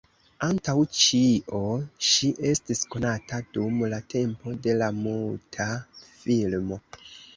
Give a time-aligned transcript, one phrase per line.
[0.45, 1.59] Antaŭ ĉio
[2.07, 5.69] ŝi estis konata dum la tempo de la muta
[6.07, 6.81] filmo.